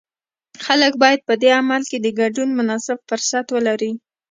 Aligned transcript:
خلک 0.65 0.93
باید 1.03 1.19
په 1.27 1.33
دې 1.41 1.49
عمل 1.59 1.81
کې 1.89 1.97
د 2.01 2.07
ګډون 2.19 2.49
مناسب 2.59 2.97
فرصت 3.09 3.45
ولري. 3.55 3.91